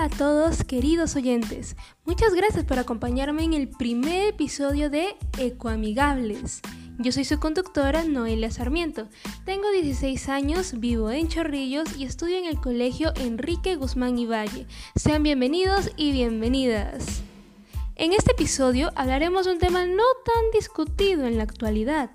[0.00, 6.62] A todos queridos oyentes, muchas gracias por acompañarme en el primer episodio de Ecoamigables.
[6.98, 9.08] Yo soy su conductora Noelia Sarmiento,
[9.44, 14.66] tengo 16 años, vivo en Chorrillos y estudio en el colegio Enrique Guzmán y Valle.
[14.96, 17.22] Sean bienvenidos y bienvenidas.
[17.94, 22.10] En este episodio hablaremos de un tema no tan discutido en la actualidad,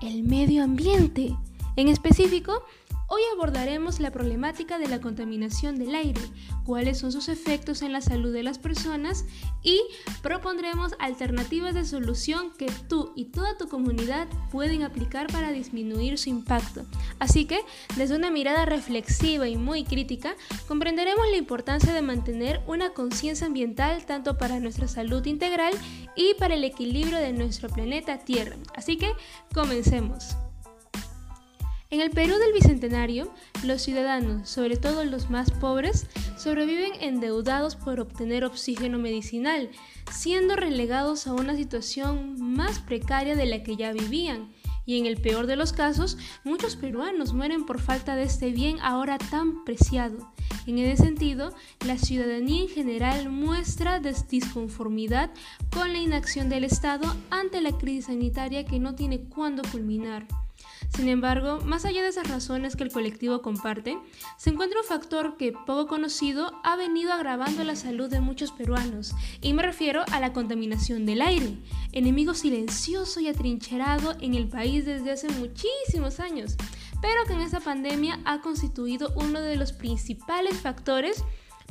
[0.00, 1.36] el medio ambiente.
[1.76, 2.64] En específico,
[3.10, 6.20] Hoy abordaremos la problemática de la contaminación del aire,
[6.66, 9.24] cuáles son sus efectos en la salud de las personas
[9.62, 9.80] y
[10.22, 16.28] propondremos alternativas de solución que tú y toda tu comunidad pueden aplicar para disminuir su
[16.28, 16.84] impacto.
[17.18, 17.60] Así que,
[17.96, 24.04] desde una mirada reflexiva y muy crítica, comprenderemos la importancia de mantener una conciencia ambiental
[24.04, 25.72] tanto para nuestra salud integral
[26.14, 28.56] y para el equilibrio de nuestro planeta Tierra.
[28.76, 29.10] Así que,
[29.54, 30.36] comencemos.
[31.90, 33.32] En el Perú del Bicentenario,
[33.64, 39.70] los ciudadanos, sobre todo los más pobres, sobreviven endeudados por obtener oxígeno medicinal,
[40.12, 44.52] siendo relegados a una situación más precaria de la que ya vivían.
[44.84, 48.76] Y en el peor de los casos, muchos peruanos mueren por falta de este bien
[48.82, 50.30] ahora tan preciado.
[50.66, 51.54] En ese sentido,
[51.86, 55.30] la ciudadanía en general muestra disconformidad
[55.70, 60.26] con la inacción del Estado ante la crisis sanitaria que no tiene cuándo culminar.
[60.94, 63.98] Sin embargo, más allá de esas razones que el colectivo comparte,
[64.36, 69.14] se encuentra un factor que, poco conocido, ha venido agravando la salud de muchos peruanos,
[69.40, 71.58] y me refiero a la contaminación del aire,
[71.92, 76.56] enemigo silencioso y atrincherado en el país desde hace muchísimos años,
[77.00, 81.22] pero que en esta pandemia ha constituido uno de los principales factores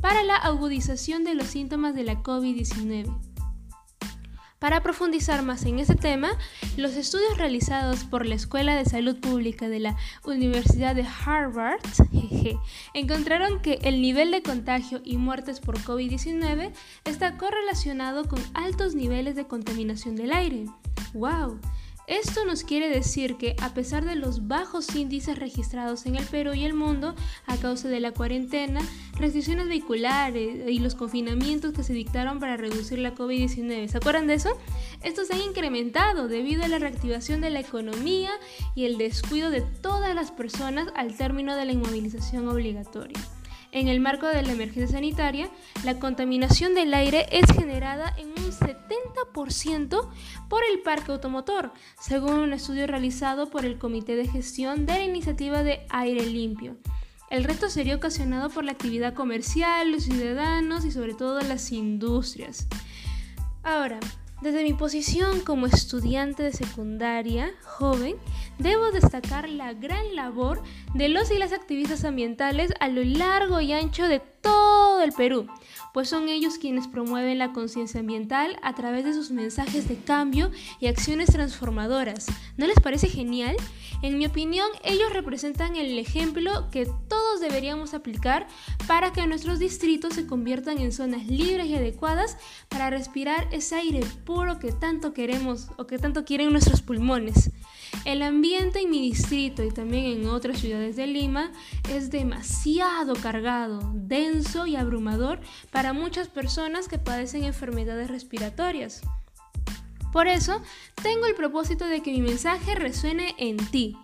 [0.01, 3.26] para la agudización de los síntomas de la COVID-19.
[4.59, 6.31] Para profundizar más en este tema,
[6.77, 11.79] los estudios realizados por la Escuela de Salud Pública de la Universidad de Harvard
[12.95, 16.71] encontraron que el nivel de contagio y muertes por COVID-19
[17.05, 20.65] está correlacionado con altos niveles de contaminación del aire.
[21.13, 21.59] ¡Wow!
[22.07, 26.53] Esto nos quiere decir que a pesar de los bajos índices registrados en el Perú
[26.53, 28.79] y el mundo a causa de la cuarentena,
[29.19, 34.35] restricciones vehiculares y los confinamientos que se dictaron para reducir la COVID-19, ¿se acuerdan de
[34.35, 34.57] eso?
[35.03, 38.31] Estos se han incrementado debido a la reactivación de la economía
[38.73, 43.19] y el descuido de todas las personas al término de la inmovilización obligatoria.
[43.73, 45.49] En el marco de la emergencia sanitaria,
[45.83, 48.77] la contaminación del aire es generada en un 70%
[50.49, 55.03] por el parque automotor, según un estudio realizado por el Comité de Gestión de la
[55.03, 56.77] Iniciativa de Aire Limpio.
[57.29, 62.67] El resto sería ocasionado por la actividad comercial, los ciudadanos y sobre todo las industrias.
[63.63, 63.99] Ahora,
[64.41, 68.15] desde mi posición como estudiante de secundaria joven,
[68.59, 73.73] debo destacar la gran labor de los y las activistas ambientales a lo largo y
[73.73, 75.47] ancho de todo el Perú,
[75.93, 80.51] pues son ellos quienes promueven la conciencia ambiental a través de sus mensajes de cambio
[80.79, 82.27] y acciones transformadoras.
[82.57, 83.55] ¿No les parece genial?
[84.01, 88.47] En mi opinión, ellos representan el ejemplo que todos deberíamos aplicar
[88.87, 92.37] para que nuestros distritos se conviertan en zonas libres y adecuadas
[92.69, 97.51] para respirar ese aire puro que tanto queremos o que tanto quieren nuestros pulmones.
[98.05, 101.51] El ambiente en mi distrito y también en otras ciudades de Lima
[101.89, 104.75] es demasiado cargado, denso y
[105.71, 109.01] para muchas personas que padecen enfermedades respiratorias.
[110.11, 110.61] Por eso,
[111.01, 113.97] tengo el propósito de que mi mensaje resuene en ti.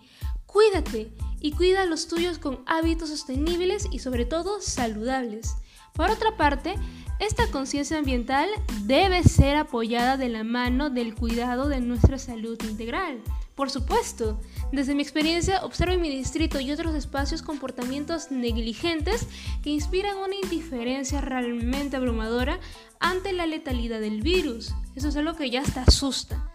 [0.46, 5.56] Cuídate y cuida a los tuyos con hábitos sostenibles y sobre todo saludables.
[5.94, 6.74] Por otra parte,
[7.20, 8.48] esta conciencia ambiental
[8.82, 13.20] debe ser apoyada de la mano del cuidado de nuestra salud integral.
[13.54, 14.40] Por supuesto,
[14.72, 19.26] desde mi experiencia observo en mi distrito y otros espacios comportamientos negligentes
[19.62, 22.58] que inspiran una indiferencia realmente abrumadora
[22.98, 24.74] ante la letalidad del virus.
[24.96, 26.50] Eso es algo que ya hasta asusta.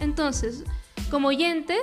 [0.00, 0.64] Entonces,
[1.10, 1.76] como oyente,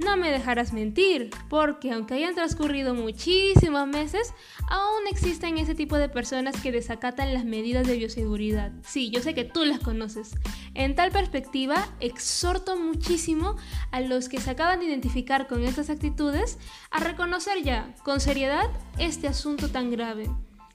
[0.00, 4.32] no me dejarás mentir, porque aunque hayan transcurrido muchísimos meses,
[4.68, 8.72] aún existen ese tipo de personas que desacatan las medidas de bioseguridad.
[8.82, 10.34] Sí, yo sé que tú las conoces.
[10.74, 13.56] En tal perspectiva, exhorto muchísimo
[13.90, 16.58] a los que se acaban de identificar con estas actitudes
[16.90, 18.68] a reconocer ya, con seriedad,
[18.98, 20.30] este asunto tan grave.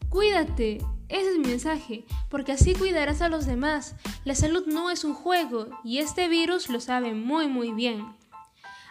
[0.09, 0.77] Cuídate,
[1.09, 3.95] ese es mi mensaje, porque así cuidarás a los demás.
[4.23, 8.14] La salud no es un juego y este virus lo sabe muy muy bien.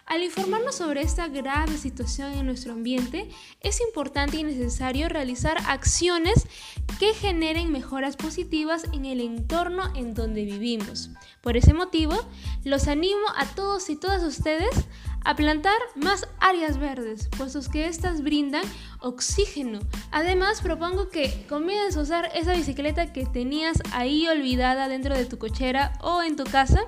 [0.05, 3.27] Al informarnos sobre esta grave situación en nuestro ambiente,
[3.61, 6.47] es importante y necesario realizar acciones
[6.99, 11.09] que generen mejoras positivas en el entorno en donde vivimos.
[11.41, 12.13] Por ese motivo,
[12.63, 14.69] los animo a todos y todas ustedes
[15.23, 18.63] a plantar más áreas verdes, puesto que estas brindan
[18.99, 19.79] oxígeno.
[20.11, 25.39] Además, propongo que comiences a usar esa bicicleta que tenías ahí olvidada dentro de tu
[25.39, 26.87] cochera o en tu casa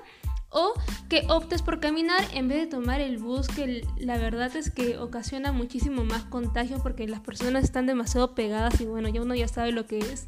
[0.49, 0.73] o
[1.09, 4.97] que optes por caminar en vez de tomar el bus, que la verdad es que
[4.97, 9.47] ocasiona muchísimo más contagio porque las personas están demasiado pegadas y bueno, ya uno ya
[9.47, 10.27] sabe lo que es.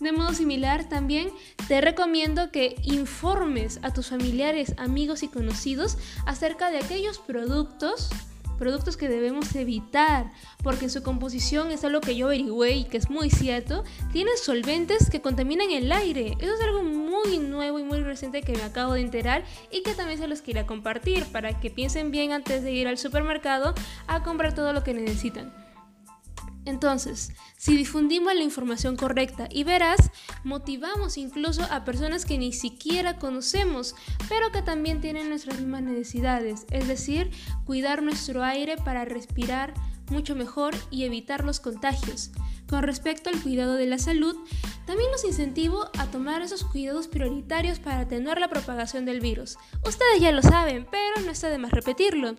[0.00, 1.30] De modo similar, también
[1.68, 8.10] te recomiendo que informes a tus familiares, amigos y conocidos acerca de aquellos productos
[8.58, 10.30] productos que debemos evitar,
[10.62, 14.36] porque en su composición es algo que yo averigüé y que es muy cierto, tienen
[14.36, 16.36] solventes que contaminan el aire.
[16.40, 19.94] Eso es algo muy nuevo y muy reciente que me acabo de enterar y que
[19.94, 23.74] también se los quería compartir para que piensen bien antes de ir al supermercado
[24.06, 25.63] a comprar todo lo que necesitan.
[26.64, 30.10] Entonces, si difundimos la información correcta y verás,
[30.44, 33.94] motivamos incluso a personas que ni siquiera conocemos,
[34.28, 37.30] pero que también tienen nuestras mismas necesidades, es decir,
[37.64, 39.74] cuidar nuestro aire para respirar
[40.10, 42.30] mucho mejor y evitar los contagios.
[42.74, 44.34] Con respecto al cuidado de la salud,
[44.84, 49.56] también los incentivo a tomar esos cuidados prioritarios para atenuar la propagación del virus.
[49.86, 52.34] Ustedes ya lo saben, pero no está de más repetirlo.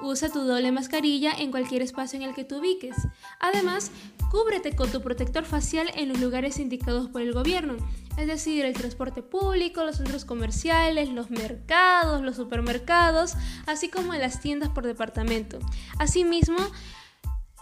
[0.00, 2.94] Usa tu doble mascarilla en cualquier espacio en el que te ubiques.
[3.40, 3.90] Además,
[4.30, 7.74] cúbrete con tu protector facial en los lugares indicados por el gobierno,
[8.16, 13.32] es decir, el transporte público, los centros comerciales, los mercados, los supermercados,
[13.66, 15.58] así como en las tiendas por departamento.
[15.98, 16.58] Asimismo,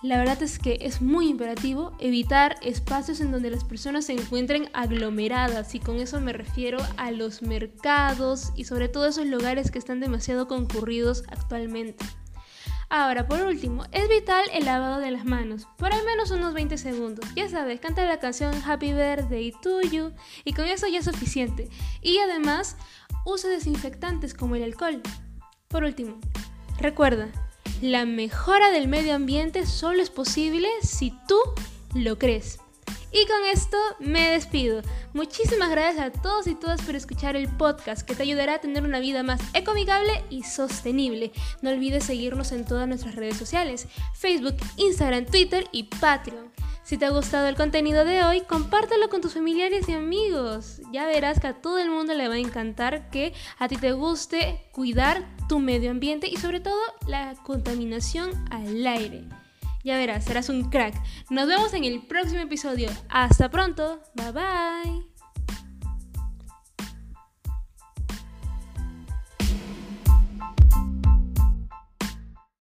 [0.01, 4.71] la verdad es que es muy imperativo evitar espacios en donde las personas se encuentren
[4.73, 9.79] aglomeradas y con eso me refiero a los mercados y sobre todo esos lugares que
[9.79, 12.05] están demasiado concurridos actualmente.
[12.91, 16.79] Ahora, por último, es vital el lavado de las manos, por al menos unos 20
[16.79, 17.27] segundos.
[17.35, 20.13] Ya sabes, canta la canción Happy Birthday to You
[20.45, 21.69] y con eso ya es suficiente.
[22.01, 22.77] Y además,
[23.27, 25.03] usa desinfectantes como el alcohol.
[25.67, 26.19] Por último,
[26.79, 27.29] recuerda,
[27.83, 31.39] la mejora del medio ambiente solo es posible si tú
[31.95, 32.59] lo crees.
[33.11, 34.83] Y con esto me despido.
[35.15, 38.83] Muchísimas gracias a todos y todas por escuchar el podcast que te ayudará a tener
[38.83, 41.33] una vida más ecoamigable y sostenible.
[41.63, 46.51] No olvides seguirnos en todas nuestras redes sociales, Facebook, Instagram, Twitter y Patreon.
[46.89, 50.81] Si te ha gustado el contenido de hoy, compártelo con tus familiares y amigos.
[50.91, 53.93] Ya verás que a todo el mundo le va a encantar que a ti te
[53.93, 59.25] guste cuidar tu medio ambiente y sobre todo la contaminación al aire.
[59.85, 60.95] Ya verás, serás un crack.
[61.29, 62.89] Nos vemos en el próximo episodio.
[63.11, 64.01] Hasta pronto.
[64.15, 65.18] Bye bye.